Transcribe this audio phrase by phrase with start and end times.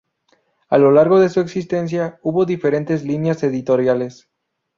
[0.69, 4.31] A lo largo de su existencia hubo diferentes líneas editoriales.